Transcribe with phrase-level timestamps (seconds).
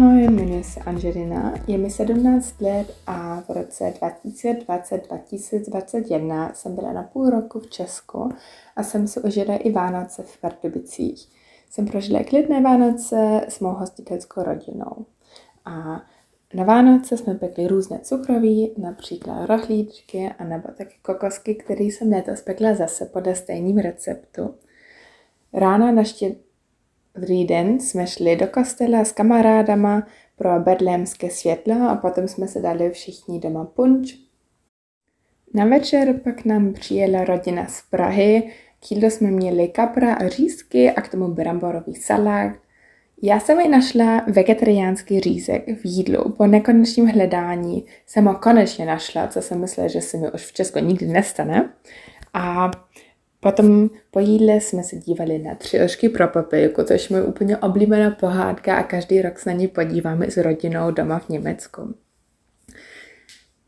[0.00, 7.02] Ahoj, jmenuji se Angelina, je mi 17 let a v roce 2020-2021 jsem byla na
[7.02, 8.32] půl roku v Česku
[8.76, 11.28] a jsem si užila i Vánoce v Pardubicích.
[11.70, 15.06] Jsem prožila klidné Vánoce s mou hostitelskou rodinou.
[15.64, 16.02] A
[16.54, 22.42] na Vánoce jsme pekli různé cukroví, například rohlíčky a nebo taky kokosky, které jsem letos
[22.42, 24.54] pekla zase podle stejným receptu.
[25.52, 26.02] Rána na
[27.10, 30.06] štědrý den jsme šli do kostela s kamarádama
[30.36, 34.14] pro bedlémské světlo a potom jsme se dali všichni doma punč.
[35.54, 38.52] Na večer pak nám přijela rodina z Prahy,
[38.88, 42.52] k jsme měli kapra a řízky a k tomu bramborový salát,
[43.22, 46.32] já jsem i našla vegetariánský řízek v jídlu.
[46.32, 50.52] Po nekonečném hledání jsem ho konečně našla, co jsem myslela, že se mi už v
[50.52, 51.72] Česku nikdy nestane.
[52.34, 52.70] A
[53.40, 58.10] potom po jídle jsme se dívali na tři ošky pro papilku, což je úplně oblíbená
[58.10, 61.94] pohádka a každý rok se na ní podíváme s rodinou doma v Německu.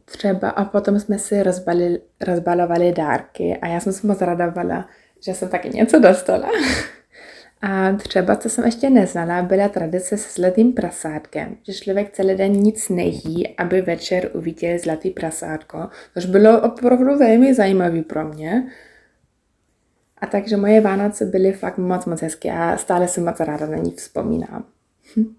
[0.05, 4.89] Třeba a potom jsme si rozbalili, rozbalovali dárky a já jsem se moc radovala,
[5.25, 6.49] že jsem taky něco dostala.
[7.63, 12.53] A třeba, co jsem ještě neznala, byla tradice se zlatým prasátkem, že člověk celý den
[12.53, 18.67] nic nejí, aby večer uviděl zlatý prasátko, což bylo opravdu velmi zajímavý pro mě.
[20.23, 23.77] A takže moje Vánoce byly fakt moc, moc hezké a stále si moc ráda na
[23.77, 24.65] ní vzpomínám.
[25.17, 25.35] Hm.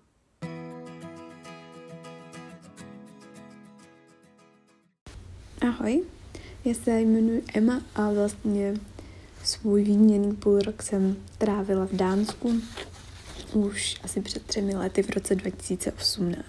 [5.62, 6.04] Ahoj,
[6.66, 8.74] já se jmenuji Emma a vlastně
[9.44, 12.54] Svůj výměný půl rok jsem trávila v Dánsku
[13.54, 16.44] už asi před třemi lety v roce 2018.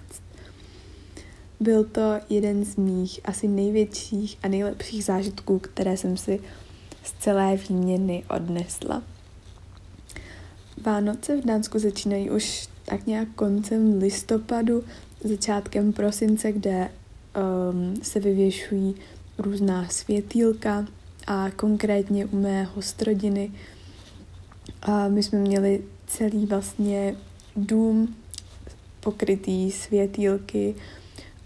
[1.60, 6.40] Byl to jeden z mých asi největších a nejlepších zážitků, které jsem si
[7.04, 9.02] z celé výměny odnesla.
[10.82, 14.84] Vánoce v Dánsku začínají už tak nějak koncem listopadu,
[15.24, 18.94] začátkem prosince, kde um, se vyvěšují
[19.38, 20.86] různá světýlka,
[21.26, 23.52] a konkrétně u mé hostrodiny
[24.82, 27.16] a my jsme měli celý vlastně
[27.56, 28.16] dům
[29.00, 30.74] pokrytý světýlky,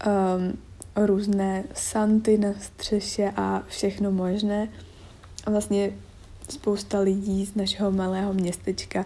[0.05, 0.57] um,
[1.05, 4.69] různé santy na střeše a všechno možné.
[5.49, 5.91] A vlastně
[6.49, 9.05] spousta lidí z našeho malého městečka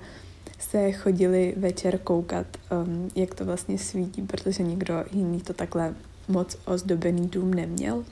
[0.59, 2.47] se chodili večer koukat,
[2.85, 5.95] um, jak to vlastně svítí, protože nikdo jiný to takhle
[6.27, 8.05] moc ozdobený dům neměl.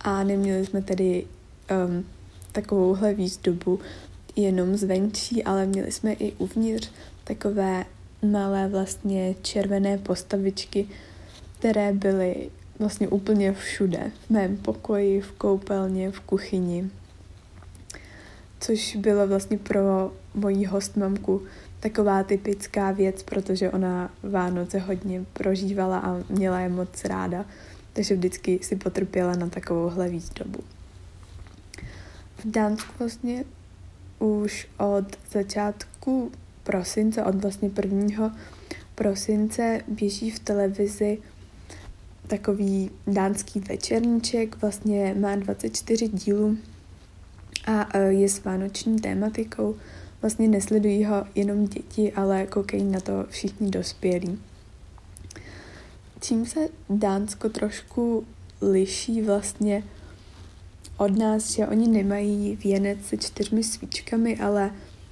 [0.00, 1.26] A neměli jsme tedy
[1.86, 2.04] um,
[2.52, 3.80] takovouhle výzdobu
[4.36, 6.90] jenom zvenčí, ale měli jsme i uvnitř
[7.24, 7.84] takové
[8.22, 10.88] malé vlastně červené postavičky,
[11.58, 14.10] které byly vlastně úplně všude.
[14.26, 16.90] V mém pokoji, v koupelně, v kuchyni.
[18.60, 21.42] Což bylo vlastně pro moji hostmamku
[21.80, 27.44] taková typická věc, protože ona Vánoce hodně prožívala a měla je moc ráda
[27.96, 30.58] takže vždycky si potrpěla na takovouhle výzdobu.
[32.36, 33.44] V Dánsku vlastně
[34.18, 36.32] už od začátku
[36.62, 38.30] prosince, od vlastně prvního
[38.94, 41.18] prosince běží v televizi
[42.26, 46.56] takový dánský večerníček, vlastně má 24 dílů
[47.66, 49.74] a e, je s vánoční tématikou.
[50.22, 54.38] Vlastně nesledují ho jenom děti, ale koukají na to všichni dospělí
[56.26, 56.60] čím se
[56.90, 58.26] Dánsko trošku
[58.62, 59.82] liší vlastně
[60.96, 64.70] od nás, že oni nemají věnec se čtyřmi svíčkami, ale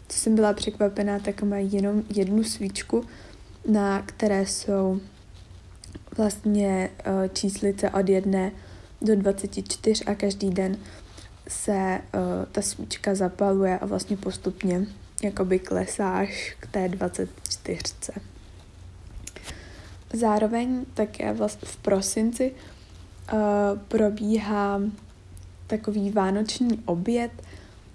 [0.09, 3.05] co jsem byla překvapená, tak mají jenom jednu svíčku,
[3.69, 5.01] na které jsou
[6.17, 8.53] vlastně uh, číslice od jedné
[9.03, 10.77] do 24 a každý den
[11.49, 12.21] se uh,
[12.53, 14.87] ta svíčka zapaluje a vlastně postupně
[15.23, 18.21] jakoby klesáš k té 24.
[20.13, 23.39] Zároveň také vlastně v prosinci uh,
[23.89, 24.81] probíhá
[25.67, 27.31] takový vánoční oběd,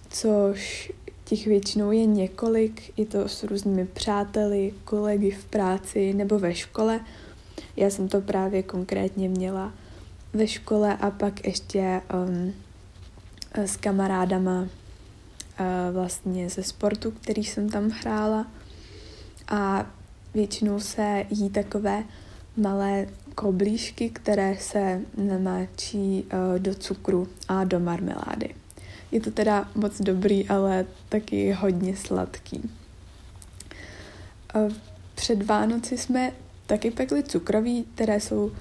[0.09, 0.91] což
[1.25, 6.99] těch většinou je několik, je to s různými přáteli, kolegy v práci nebo ve škole.
[7.75, 9.73] Já jsem to právě konkrétně měla
[10.33, 12.53] ve škole a pak ještě um,
[13.55, 14.67] s kamarádama uh,
[15.93, 18.47] vlastně ze sportu, který jsem tam hrála.
[19.47, 19.85] A
[20.33, 22.03] Většinou se jí takové
[22.57, 28.55] malé koblížky, které se namáčí uh, do cukru a do marmelády.
[29.11, 32.69] Je to teda moc dobrý, ale taky hodně sladký.
[34.55, 34.71] Uh,
[35.15, 36.31] před Vánoci jsme
[36.69, 38.53] taky pekli cukroví, které jsou, um,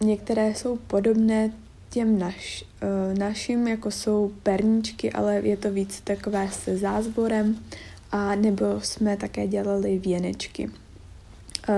[0.00, 1.50] některé jsou podobné
[1.90, 7.58] těm naš, uh, našim, jako jsou perníčky, ale je to víc takové se zázvorem
[8.12, 10.70] a nebo jsme také dělali věnečky.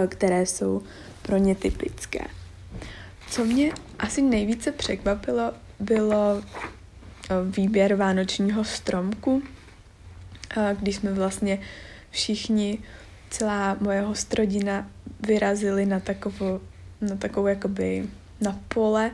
[0.08, 0.82] které jsou
[1.23, 2.25] pro ně typické.
[3.31, 6.43] Co mě asi nejvíce překvapilo, bylo
[7.56, 9.43] výběr vánočního stromku,
[10.81, 11.58] když jsme vlastně
[12.11, 12.79] všichni,
[13.34, 14.86] celá moje hostrodina
[15.26, 16.60] vyrazili na takovou,
[17.00, 18.06] na takovou jakoby
[18.40, 19.10] na pole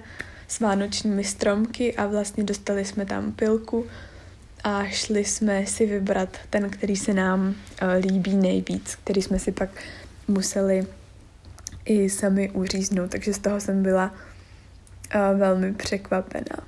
[0.48, 3.86] s vánočními stromky a vlastně dostali jsme tam pilku
[4.64, 7.54] a šli jsme si vybrat ten, který se nám uh,
[8.00, 9.70] líbí nejvíc, který jsme si pak
[10.28, 10.86] museli
[11.84, 14.14] i sami uříznout, takže z toho jsem byla
[15.14, 16.66] uh, velmi překvapená.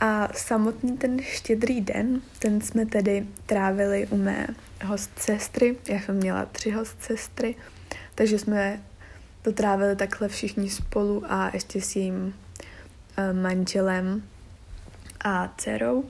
[0.00, 4.46] A samotný ten štědrý den, ten jsme tedy trávili u mé
[4.84, 5.76] hostsestry.
[5.88, 7.54] Já jsem měla tři hostsestry,
[8.14, 8.82] takže jsme
[9.42, 12.34] to trávili takhle všichni spolu a ještě s jejím
[13.18, 14.22] uh, manželem
[15.24, 16.04] a dcerou.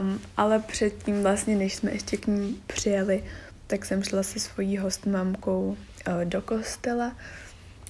[0.00, 3.24] Um, ale předtím vlastně, než jsme ještě k ní přijeli,
[3.66, 5.76] tak jsem šla se svojí hostmamkou
[6.08, 7.16] uh, do kostela,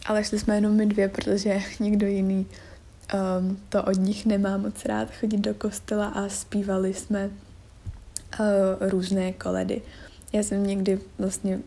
[0.07, 2.47] ale šli jsme jenom my dvě, protože nikdo jiný
[3.15, 7.27] um, to od nich nemá moc rád chodit do kostela a zpívali jsme
[8.41, 8.47] uh,
[8.81, 9.83] různé koledy.
[10.33, 11.61] Já jsem někdy vlastně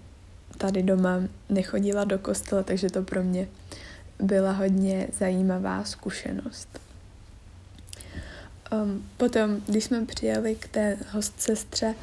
[0.58, 1.20] tady doma
[1.50, 3.48] nechodila do kostela, takže to pro mě
[4.20, 6.80] byla hodně zajímavá zkušenost.
[8.72, 11.96] Um, potom, když jsme přijeli k té hostsestře,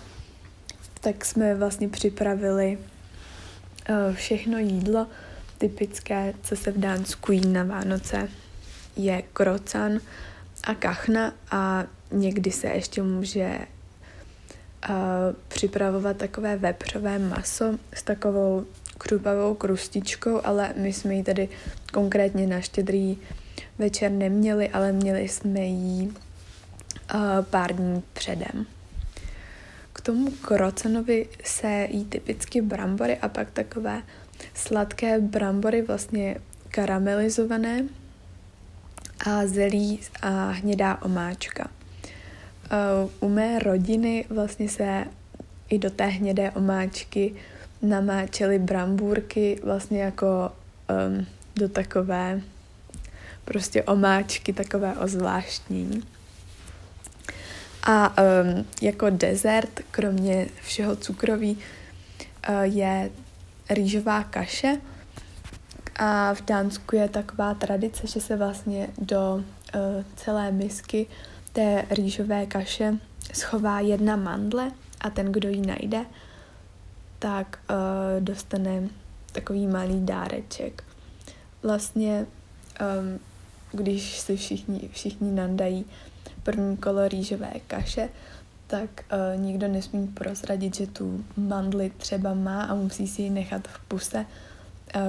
[1.01, 5.07] tak jsme vlastně připravili uh, všechno jídlo
[5.59, 8.29] typické, co se v Dánsku jí na Vánoce
[9.05, 10.01] je krocan
[10.65, 13.59] a kachna a někdy se ještě může
[14.89, 14.95] uh,
[15.49, 18.67] připravovat takové vepřové maso s takovou
[18.99, 21.49] křupavou krustičkou, ale my jsme ji tady
[21.93, 23.19] konkrétně na štědrý
[23.79, 26.15] večer neměli, ale měli jsme ji uh,
[27.51, 28.67] pár dní předem.
[29.93, 34.03] K tomu krocanovi se jí typicky brambory a pak takové
[34.55, 36.37] sladké brambory, vlastně
[36.69, 37.85] karamelizované
[39.27, 41.69] a zelí a hnědá omáčka.
[43.21, 45.05] U mé rodiny vlastně se
[45.69, 47.35] i do té hnědé omáčky
[47.83, 50.53] namáčely brambůrky vlastně jako
[51.09, 51.27] um,
[51.57, 52.41] do takové
[53.45, 56.03] prostě omáčky, takové ozvláštnění.
[57.83, 61.59] A um, jako dezert, kromě všeho cukroví,
[62.49, 63.11] uh, je
[63.71, 64.81] rýžová kaše,
[66.01, 69.81] a v Dánsku je taková tradice, že se vlastně do uh,
[70.17, 71.07] celé misky
[71.53, 72.99] té rýžové kaše
[73.33, 74.71] schová jedna mandle
[75.01, 76.05] a ten, kdo ji najde,
[77.19, 78.89] tak uh, dostane
[79.33, 80.85] takový malý dáreček.
[81.63, 82.27] Vlastně,
[83.01, 83.21] um,
[83.73, 85.85] když si všichni, všichni nandají
[86.43, 88.09] první kolo rýžové kaše,
[88.67, 93.69] tak uh, nikdo nesmí prozradit, že tu mandli třeba má a musí si ji nechat
[93.69, 94.27] v puse,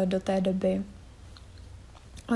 [0.05, 0.81] do té doby,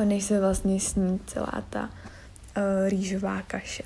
[0.04, 3.84] než se vlastně sní celá ta uh, rýžová kaše.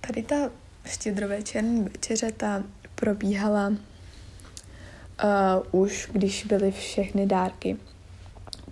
[0.00, 0.36] Tady ta
[0.84, 2.62] štědrovečerní večeře ta
[2.94, 3.76] probíhala uh,
[5.82, 7.76] už, když byly všechny dárky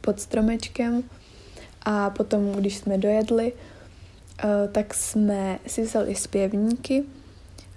[0.01, 1.03] pod stromečkem
[1.83, 7.05] a potom, když jsme dojedli, uh, tak jsme si vzali zpěvníky,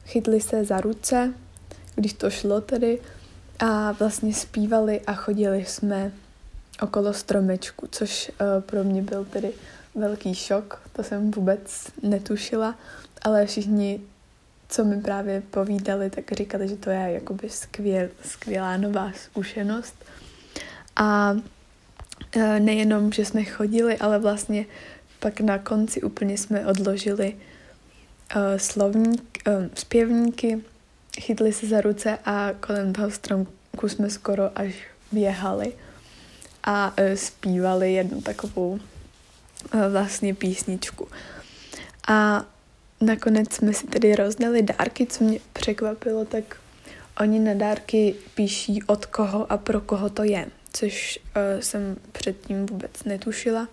[0.06, 1.34] chytli se za ruce,
[1.96, 3.00] když to šlo tedy,
[3.62, 6.12] a vlastně zpívali a chodili jsme
[6.82, 9.52] okolo stromečku, což uh, pro mě byl tedy
[9.96, 12.76] velký šok, to jsem vůbec netušila,
[13.22, 14.02] ale všichni,
[14.70, 19.96] co mi právě povídali, tak říkali, že to je jakoby skvěl, skvělá nová zkušenost.
[20.96, 21.40] A uh,
[22.60, 24.66] nejenom, že jsme chodili, ale vlastně
[25.20, 27.36] pak na konci úplně jsme odložili
[28.36, 29.40] uh, slovník,
[29.74, 30.64] zpěvníky,
[31.20, 34.74] chytli se za ruce a kolem toho stromku jsme skoro až
[35.12, 35.74] běhali
[36.64, 38.80] a uh, zpívali jednu takovou uh,
[39.92, 41.08] vlastně písničku.
[42.08, 42.46] A
[43.02, 46.58] nakonec jsme si tedy rozdali dárky, co mě překvapilo, tak
[47.20, 52.66] oni na dárky píší od koho a pro koho to je, což uh, jsem předtím
[52.66, 53.68] vůbec netušila.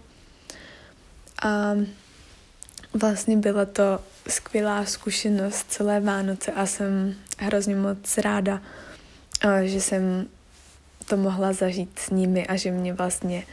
[1.43, 1.75] A
[2.93, 8.63] vlastně byla to skvělá zkušenost celé Vánoce a jsem hrozně moc ráda,
[9.65, 10.27] že jsem
[11.07, 13.47] to mohla zažít s nimi a že mě vlastně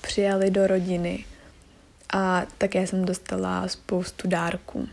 [0.00, 1.24] přijali do rodiny.
[2.12, 4.88] A také jsem dostala spoustu dárků,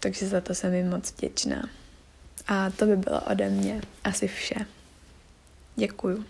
[0.00, 1.68] takže za to jsem jim moc vděčná.
[2.48, 4.54] A to by bylo ode mě asi vše.
[5.76, 6.24] Děkuju.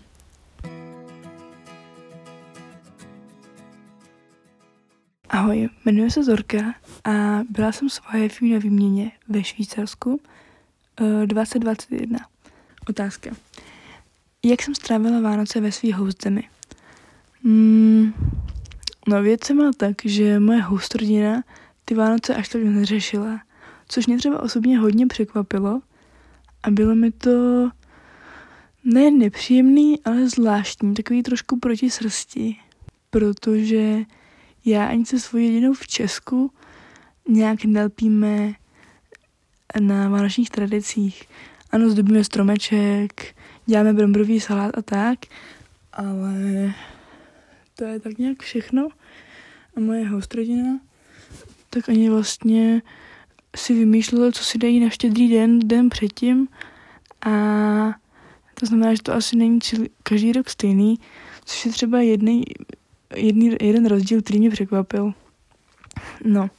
[5.29, 10.21] Ahoj, jmenuji se Zorka a byla jsem s OIFU na výměně ve Švýcarsku
[11.25, 12.19] 2021.
[12.89, 13.29] Otázka.
[14.43, 16.43] jak jsem strávila Vánoce ve svý host zemi?
[17.43, 18.13] Mm,
[19.07, 21.43] no věc se má tak, že moje host rodina
[21.85, 23.41] ty Vánoce až tak neřešila,
[23.87, 25.81] což mě třeba osobně hodně překvapilo
[26.63, 27.69] a bylo mi to
[28.83, 32.55] ne nepříjemný, ale zvláštní, takový trošku proti srsti,
[33.09, 33.99] protože
[34.65, 36.51] já ani se svojí jedinou v Česku
[37.27, 38.53] nějak nelpíme
[39.79, 41.23] na vánočních tradicích.
[41.71, 45.19] Ano, zdobíme stromeček, děláme bromborový salát a tak,
[45.93, 46.73] ale
[47.75, 48.87] to je tak nějak všechno.
[49.77, 50.79] A moje hostrodina
[51.69, 52.81] tak ani vlastně
[53.55, 56.47] si vymýšlela, co si dají na štědrý den, den předtím
[57.25, 57.31] a
[58.53, 59.59] to znamená, že to asi není
[60.03, 60.99] každý rok stejný,
[61.45, 62.43] což je třeba jedný,
[63.15, 65.13] jedný, jeden rozdíl, který mě překvapil.
[66.25, 66.49] No,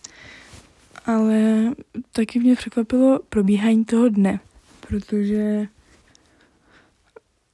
[1.05, 1.71] ale
[2.13, 4.41] taky mě překvapilo probíhání toho dne,
[4.89, 5.69] protože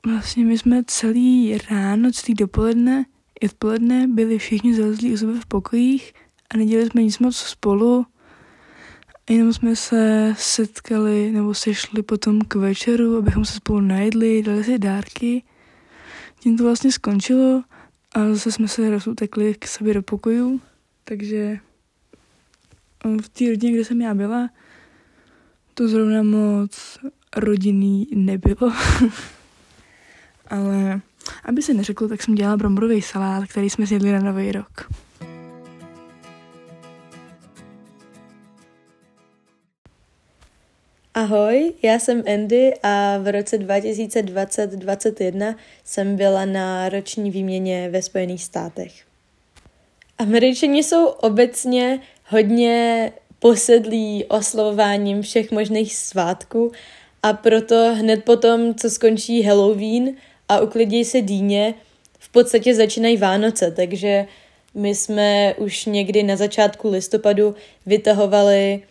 [0.07, 3.05] vlastně my jsme celý ráno, celý dopoledne
[3.41, 6.13] i odpoledne byli všichni zalezlí u sebe v pokojích
[6.51, 8.07] a nedělali jsme nic moc spolu.
[9.31, 14.79] Jenom jsme se setkali nebo sešli potom k večeru, abychom se spolu najedli, dali si
[14.79, 15.43] dárky.
[16.41, 17.63] Tím to vlastně skončilo
[18.15, 20.61] a zase jsme se rozutekli k sobě do pokoju,
[21.05, 21.59] takže
[23.05, 24.51] v té rodině, kde jsem já byla,
[25.75, 26.99] to zrovna moc
[27.37, 28.73] rodinný nebylo.
[30.47, 31.01] Ale
[31.45, 34.89] aby se neřeklo, tak jsem dělala bromborový salát, který jsme sjedli na nový rok.
[41.15, 45.55] Ahoj, já jsem Andy a v roce 2020-2021
[45.85, 48.93] jsem byla na roční výměně ve Spojených státech.
[50.19, 56.73] Američani jsou obecně hodně posedlí oslovováním všech možných svátků
[57.23, 60.15] a proto hned potom, co skončí Halloween
[60.49, 61.75] a uklidí se dýně,
[62.19, 64.27] v podstatě začínají Vánoce, takže
[64.75, 67.55] my jsme už někdy na začátku listopadu
[67.87, 68.83] vytahovali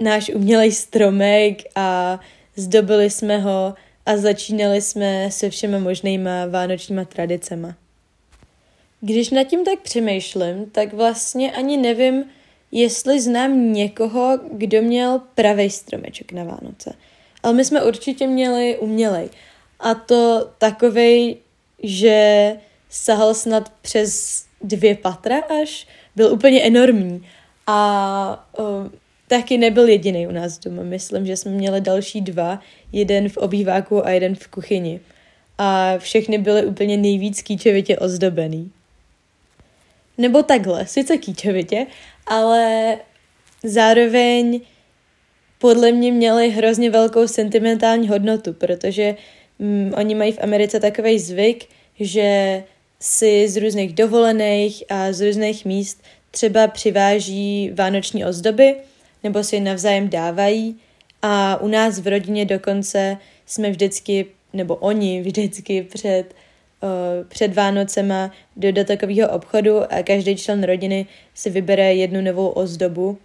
[0.00, 2.20] náš umělej stromek a
[2.56, 3.74] zdobili jsme ho
[4.06, 7.74] a začínali jsme se všema možnýma vánočníma tradicema.
[9.00, 12.24] Když nad tím tak přemýšlím, tak vlastně ani nevím,
[12.72, 16.94] jestli znám někoho, kdo měl pravý stromeček na Vánoce.
[17.42, 19.28] Ale my jsme určitě měli umělej.
[19.80, 21.36] A to takovej,
[21.82, 22.52] že
[22.88, 25.86] sahal snad přes dvě patra až,
[26.16, 27.26] byl úplně enormní.
[27.66, 28.88] A uh,
[29.28, 30.82] taky nebyl jediný u nás doma.
[30.82, 32.60] Myslím, že jsme měli další dva,
[32.92, 35.00] jeden v obýváku a jeden v kuchyni.
[35.58, 38.70] A všechny byly úplně nejvíc kýčevitě ozdobený.
[40.20, 41.86] Nebo takhle, sice kýčevitě,
[42.26, 42.96] ale
[43.64, 44.60] zároveň
[45.58, 49.16] podle mě měly hrozně velkou sentimentální hodnotu, protože
[49.58, 51.66] mm, oni mají v Americe takový zvyk,
[52.00, 52.62] že
[53.00, 58.76] si z různých dovolených a z různých míst třeba přiváží vánoční ozdoby
[59.24, 60.76] nebo si je navzájem dávají.
[61.22, 66.24] A u nás v rodině dokonce jsme vždycky, nebo oni vždycky před,
[67.28, 73.18] před Vánocema do takového obchodu a každý člen rodiny si vybere jednu novou ozdobu.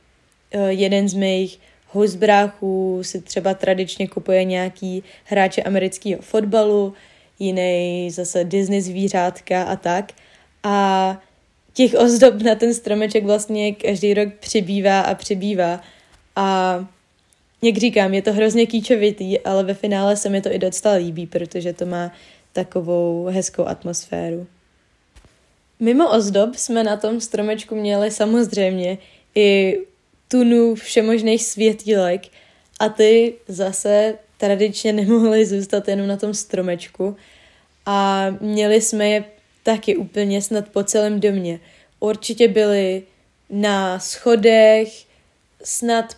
[0.56, 1.60] Uh, jeden z mých
[1.92, 6.94] husbráchů si třeba tradičně kupuje nějaký hráče amerického fotbalu,
[7.40, 10.12] jiný zase Disney zvířátka a tak.
[10.64, 11.18] A
[11.74, 15.82] těch ozdob na ten stromeček vlastně každý rok přibývá a přibývá.
[16.36, 16.80] A
[17.62, 21.28] jak říkám, je to hrozně kýčovitý, ale ve finále se mi to i docela líbí,
[21.28, 22.12] protože to má
[22.56, 24.48] takovou hezkou atmosféru.
[25.80, 28.98] Mimo ozdob jsme na tom stromečku měli samozřejmě
[29.36, 29.80] i
[30.28, 32.22] tunu všemožných světílek
[32.80, 37.16] a ty zase tradičně nemohly zůstat jenom na tom stromečku
[37.86, 39.24] a měli jsme je
[39.64, 41.60] taky úplně snad po celém domě.
[42.00, 43.04] Určitě byly
[43.50, 45.06] na schodech,
[45.64, 46.18] snad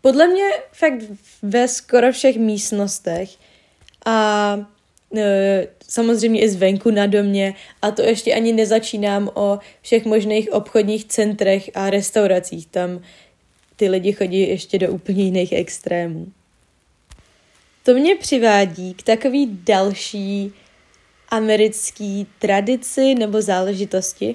[0.00, 1.02] podle mě fakt
[1.42, 3.30] ve skoro všech místnostech
[4.06, 4.56] a
[5.88, 11.70] samozřejmě i zvenku na domě a to ještě ani nezačínám o všech možných obchodních centrech
[11.74, 12.66] a restauracích.
[12.66, 13.00] Tam
[13.76, 16.26] ty lidi chodí ještě do úplně jiných extrémů.
[17.82, 20.52] To mě přivádí k takový další
[21.28, 24.34] americký tradici nebo záležitosti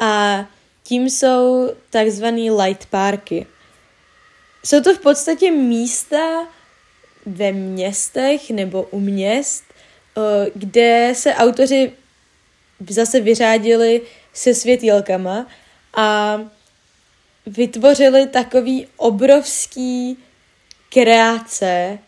[0.00, 0.44] a
[0.82, 3.46] tím jsou takzvaný light parky.
[4.64, 6.48] Jsou to v podstatě místa
[7.26, 9.65] ve městech nebo u měst, eh,
[10.54, 11.92] kde se autoři
[12.88, 14.00] zase vyřádili
[14.32, 15.46] se světýlkama
[15.96, 16.38] a
[17.46, 20.18] vytvořili takový obrovský
[20.92, 21.98] kreace.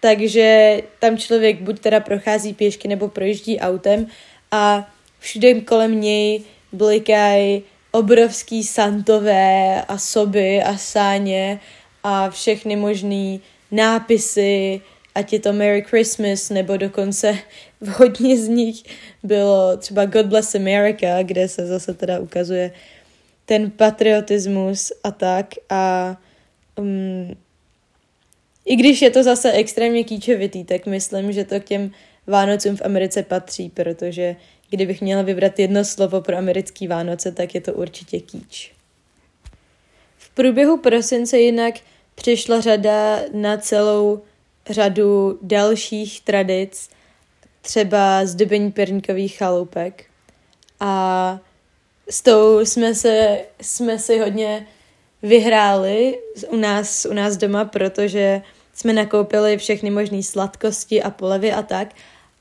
[0.00, 4.06] Takže tam člověk buď teda prochází pěšky nebo projíždí autem
[4.50, 11.60] a všude kolem něj blikají obrovský santové a soby a sáně
[12.02, 14.80] a všechny možný nápisy,
[15.14, 17.38] ať je to Merry Christmas, nebo dokonce
[17.80, 18.82] v hodně z nich
[19.22, 22.72] bylo třeba God Bless America, kde se zase teda ukazuje
[23.46, 26.16] ten patriotismus a tak a
[26.78, 27.36] um,
[28.64, 31.90] i když je to zase extrémně kýčovitý, tak myslím, že to k těm
[32.26, 34.36] Vánocům v Americe patří, protože
[34.70, 38.72] kdybych měla vybrat jedno slovo pro americký Vánoce, tak je to určitě kýč.
[40.16, 41.74] V průběhu prosince jinak
[42.14, 44.22] přišla řada na celou
[44.70, 46.90] řadu dalších tradic,
[47.62, 50.04] třeba zdobení perníkových chaloupek.
[50.80, 51.38] A
[52.10, 54.66] s tou jsme, se, jsme si hodně
[55.22, 56.18] vyhráli
[56.48, 58.42] u nás, u nás doma, protože
[58.74, 61.88] jsme nakoupili všechny možné sladkosti a polevy a tak.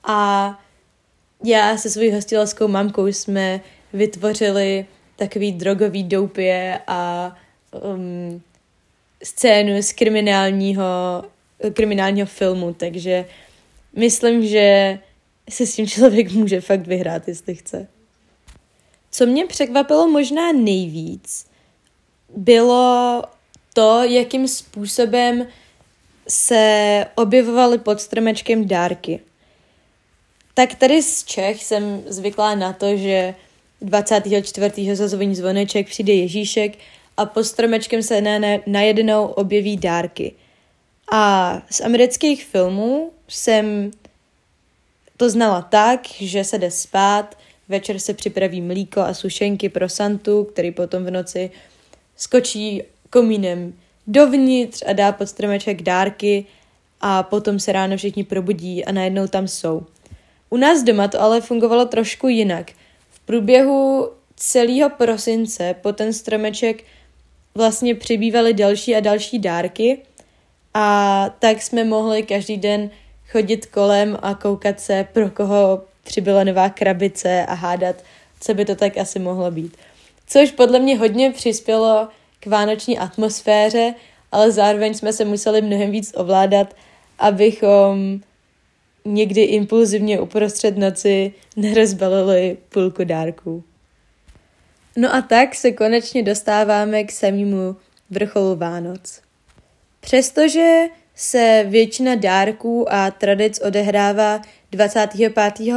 [0.04, 0.60] A
[1.44, 3.62] já se svojí hostitelskou mamkou jsme
[3.94, 7.36] vytvořili takový drogový doupě a
[7.82, 8.42] um,
[9.24, 10.84] scénu z kriminálního,
[11.72, 13.26] kriminálního filmu, takže
[13.96, 15.00] myslím, že
[15.50, 17.88] se s tím člověk může fakt vyhrát, jestli chce.
[19.12, 21.46] Co mě překvapilo možná nejvíc,
[22.38, 23.22] bylo
[23.74, 25.48] to, jakým způsobem
[26.28, 29.20] se objevovaly pod stromečkem dárky.
[30.54, 33.36] Tak tady z Čech jsem zvyklá na to, že
[33.82, 34.96] 24.
[34.96, 36.78] zazvoní zvoneček, přijde Ježíšek
[37.18, 38.22] a pod stromečkem se
[38.68, 40.32] najednou objeví dárky.
[41.16, 43.92] A z amerických filmů jsem
[45.18, 47.38] to znala tak, že se jde spát,
[47.70, 51.52] večer se připraví mlíko a sušenky pro Santu, který potom v noci
[52.16, 53.74] skočí komínem
[54.08, 56.46] dovnitř a dá pod stromeček dárky
[57.02, 59.86] a potom se ráno všichni probudí a najednou tam jsou.
[60.50, 62.72] U nás doma to ale fungovalo trošku jinak.
[63.10, 66.84] V průběhu celého prosince po ten stromeček
[67.56, 70.02] vlastně přibývaly další a další dárky
[70.74, 72.90] a tak jsme mohli každý den
[73.32, 77.96] chodit kolem a koukat se, pro koho přibyla nová krabice a hádat,
[78.40, 79.78] co by to tak asi mohlo být.
[80.28, 82.08] Což podle mě hodně přispělo
[82.40, 83.94] k vánoční atmosféře,
[84.32, 86.76] ale zároveň jsme se museli mnohem víc ovládat,
[87.20, 88.20] abychom
[89.06, 93.64] někdy impulzivně uprostřed noci nerozbalili půlku dárků.
[94.96, 97.76] No a tak se konečně dostáváme k samému
[98.10, 99.22] vrcholu Vánoc.
[100.04, 100.86] Přestože
[101.16, 105.34] se většina dárků a tradic odehrává 25.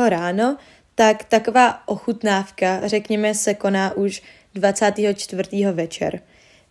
[0.09, 0.57] ráno,
[0.95, 4.23] tak taková ochutnávka, řekněme, se koná už
[4.55, 5.67] 24.
[5.73, 6.21] večer.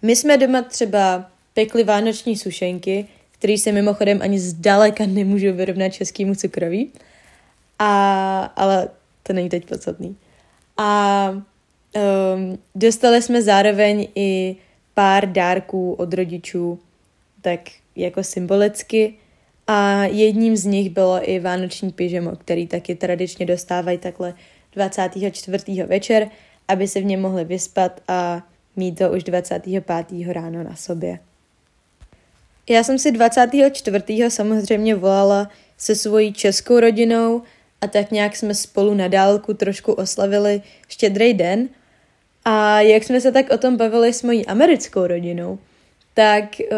[0.01, 6.35] My jsme doma třeba pekli vánoční sušenky, které se mimochodem ani zdaleka nemůžou vyrovnat českému
[6.35, 6.91] cukroví,
[7.79, 8.89] a, ale
[9.23, 10.17] to není teď podstatný.
[10.77, 14.55] A um, dostali jsme zároveň i
[14.93, 16.79] pár dárků od rodičů,
[17.45, 17.60] tak
[17.95, 19.13] jako symbolicky.
[19.67, 24.34] A jedním z nich bylo i vánoční pyžamo, který taky tradičně dostávají takhle
[24.73, 25.84] 24.
[25.84, 26.29] večer,
[26.67, 29.84] aby se v něm mohli vyspat a mít to už 25.
[30.27, 31.19] ráno na sobě.
[32.69, 34.29] Já jsem si 24.
[34.29, 37.41] samozřejmě volala se svojí českou rodinou
[37.81, 41.69] a tak nějak jsme spolu na dálku trošku oslavili štědrý den.
[42.45, 45.60] A jak jsme se tak o tom bavili s mojí americkou rodinou,
[46.13, 46.77] tak uh,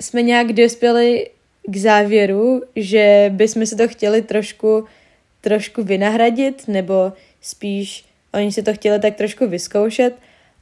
[0.00, 1.30] jsme nějak dospěli
[1.66, 4.84] k závěru, že bychom si to chtěli trošku,
[5.40, 10.14] trošku vynahradit, nebo spíš oni si to chtěli tak trošku vyzkoušet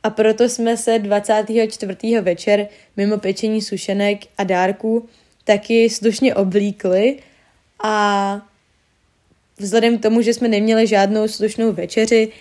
[0.03, 2.21] a proto jsme se 24.
[2.21, 5.09] večer mimo pečení sušenek a dárků
[5.45, 7.17] taky slušně oblíkli
[7.83, 8.41] a
[9.59, 12.33] vzhledem k tomu, že jsme neměli žádnou slušnou večeři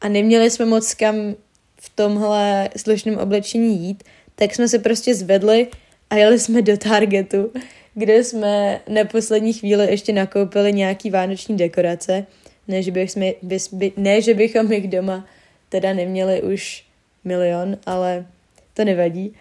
[0.00, 1.34] a neměli jsme moc kam
[1.80, 5.68] v tomhle slušném oblečení jít, tak jsme se prostě zvedli
[6.10, 7.52] a jeli jsme do Targetu,
[7.94, 12.26] kde jsme na poslední chvíli ještě nakoupili nějaký vánoční dekorace,
[12.68, 15.26] ne že, bych jsme, bys, by, ne, že bychom jich doma
[15.68, 16.84] teda neměli už
[17.24, 18.26] milion, ale
[18.74, 19.34] to nevadí.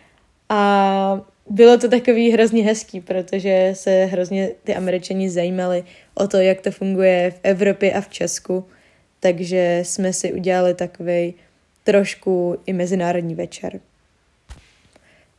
[0.49, 6.61] A bylo to takový hrozně hezký, protože se hrozně ty američani zajímali o to, jak
[6.61, 8.65] to funguje v Evropě a v Česku,
[9.19, 11.33] takže jsme si udělali takový
[11.83, 13.79] trošku i mezinárodní večer.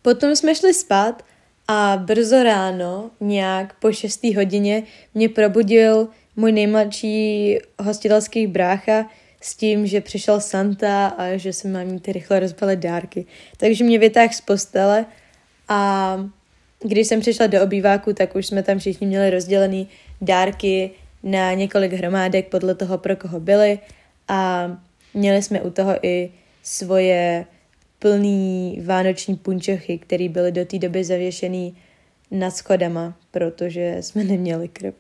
[0.03, 1.25] Potom jsme šli spát
[1.69, 4.25] a brzo ráno, nějak po 6.
[4.25, 4.83] hodině,
[5.15, 11.87] mě probudil můj nejmladší hostitelský brácha s tím, že přišel Santa a že se mám
[11.87, 13.27] mít rychle rozbalit dárky.
[13.57, 15.07] Takže mě vytáhl z postele
[15.69, 16.17] a
[16.83, 19.89] když jsem přišla do obýváku, tak už jsme tam všichni měli rozdělený
[20.21, 20.91] dárky
[21.23, 23.79] na několik hromádek podle toho, pro koho byly
[24.29, 24.71] a
[25.15, 26.31] měli jsme u toho i
[26.63, 27.47] svoje
[27.99, 31.77] plný vánoční punčochy, které byly do té doby zavěšený
[32.31, 34.95] nad schodama, protože jsme neměli krb.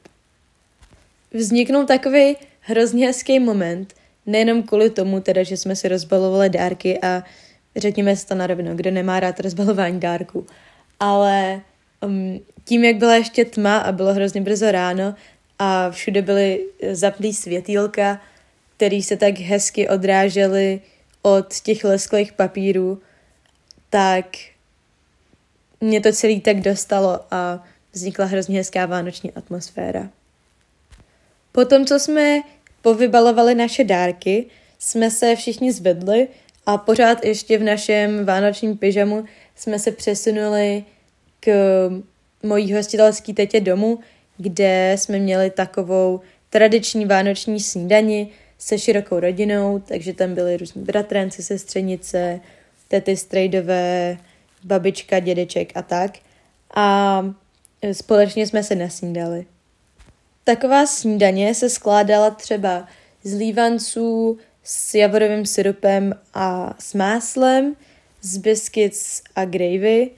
[1.35, 3.95] Vzniknul takový hrozně hezký moment,
[4.27, 7.25] nejenom kvůli tomu, teda, že jsme si rozbalovali dárky a
[7.77, 10.47] řekněme si to na rovno, kdo nemá rád rozbalování dárků,
[11.01, 11.61] ale
[12.07, 15.15] um, tím, jak byla ještě tma a bylo hrozně brzo ráno
[15.59, 18.21] a všude byly zapnutý světýlka,
[18.77, 20.81] který se tak hezky odrážely
[21.37, 23.03] od těch lesklých papírů,
[23.91, 24.27] tak
[25.81, 30.09] mě to celý tak dostalo a vznikla hrozně hezká vánoční atmosféra.
[31.53, 32.41] Potom, co jsme
[32.83, 34.47] povybalovali naše dárky,
[34.79, 36.29] jsme se všichni zvedli
[36.67, 40.85] a pořád ještě v našem vánočním pyžamu jsme se přesunuli
[41.41, 41.51] k
[42.43, 43.99] mojí hostitelské tetě domu,
[44.37, 51.43] kde jsme měli takovou tradiční vánoční snídani se širokou rodinou, takže tam byli různí bratranci,
[51.43, 52.41] sestřenice,
[52.89, 54.19] tety strejdové,
[54.65, 56.19] babička, dědeček a tak.
[56.75, 57.23] A
[57.93, 59.47] společně jsme se nasnídali.
[60.45, 62.89] Taková snídaně se skládala třeba
[63.25, 67.77] z lívanců s javorovým syrupem a s máslem,
[68.23, 70.11] z biscuits a gravy,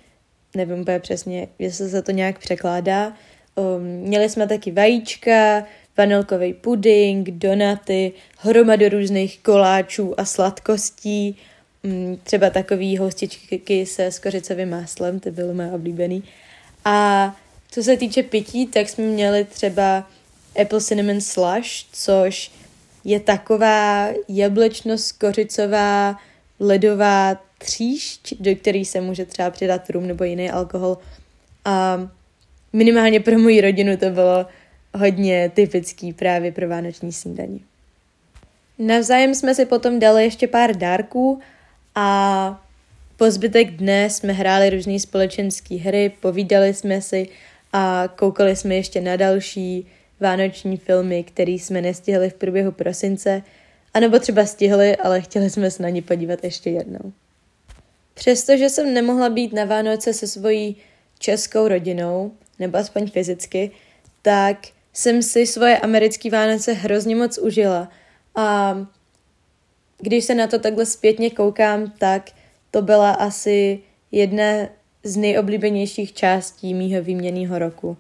[0.55, 3.13] nevím úplně přesně, jestli se to nějak překládá.
[3.55, 5.67] Um, měli jsme taky vajíčka,
[5.99, 11.37] vanilkový puding, donaty, hromadu různých koláčů a sladkostí,
[11.83, 16.23] um, třeba takový hostičky se skořicovým máslem, ty byly moje oblíbený.
[16.85, 17.37] A
[17.71, 20.09] co se týče pití, tak jsme měli třeba
[20.63, 22.51] Apple Cinnamon Slush, což
[23.05, 26.17] je taková jablečno-skořicová
[26.61, 30.99] ledová tříšť, do který se může třeba přidat rum nebo jiný alkohol.
[31.65, 32.09] A
[32.73, 34.47] minimálně pro moji rodinu to bylo
[34.95, 37.65] hodně typický právě pro vánoční snídaní.
[38.79, 41.41] Navzájem jsme si potom dali ještě pár dárků
[41.95, 42.63] a
[43.17, 47.29] po zbytek dne jsme hráli různé společenské hry, povídali jsme si
[47.73, 49.87] a koukali jsme ještě na další
[50.21, 53.43] vánoční filmy, které jsme nestihli v průběhu prosince,
[53.95, 57.13] anebo třeba stihli, ale chtěli jsme se na ně podívat ještě jednou.
[58.15, 60.77] Přestože jsem nemohla být na Vánoce se svojí
[61.19, 63.71] českou rodinou, nebo aspoň fyzicky,
[64.23, 64.57] tak
[65.01, 67.89] jsem si svoje americké Vánoce hrozně moc užila.
[68.35, 68.77] A
[69.99, 72.31] když se na to takhle zpětně koukám, tak
[72.71, 73.81] to byla asi
[74.13, 74.45] jedna
[75.05, 77.97] z nejoblíbenějších částí mýho výměnného roku.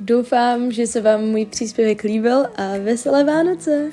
[0.00, 3.90] Doufám, že se vám můj příspěvek líbil a veselé Vánoce!